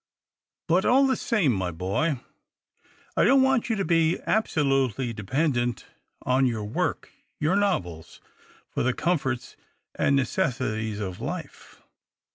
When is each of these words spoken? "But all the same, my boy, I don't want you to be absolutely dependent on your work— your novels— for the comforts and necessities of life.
"But 0.67 0.83
all 0.83 1.05
the 1.05 1.15
same, 1.15 1.53
my 1.53 1.69
boy, 1.69 2.19
I 3.15 3.23
don't 3.23 3.43
want 3.43 3.69
you 3.69 3.75
to 3.75 3.85
be 3.85 4.17
absolutely 4.25 5.13
dependent 5.13 5.85
on 6.23 6.47
your 6.47 6.63
work— 6.65 7.11
your 7.39 7.55
novels— 7.55 8.19
for 8.73 8.81
the 8.81 8.95
comforts 8.95 9.55
and 9.93 10.15
necessities 10.15 10.99
of 10.99 11.21
life. 11.21 11.83